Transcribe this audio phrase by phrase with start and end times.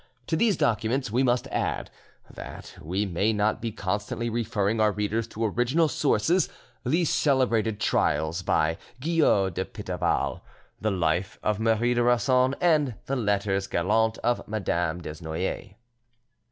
[0.25, 5.45] To these documents we must add—that we may not be constantly referring our readers to
[5.45, 10.41] original sources—the Celebrated Trials by Guyot de Pitaval,
[10.79, 15.75] the Life of Marie de Rossan, and the Lettres galantes of Madame Desnoyers.